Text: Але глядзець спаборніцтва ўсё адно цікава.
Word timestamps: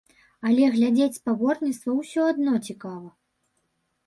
Але 0.51 0.69
глядзець 0.75 1.19
спаборніцтва 1.19 1.91
ўсё 1.99 2.21
адно 2.33 2.53
цікава. 2.71 3.09